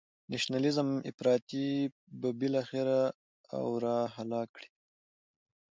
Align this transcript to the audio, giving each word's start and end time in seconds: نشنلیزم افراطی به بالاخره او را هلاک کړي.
نشنلیزم 0.31 0.89
افراطی 1.09 1.67
به 2.19 2.29
بالاخره 2.39 2.99
او 3.61 3.67
را 3.83 3.97
هلاک 4.15 4.49
کړي. 4.55 4.69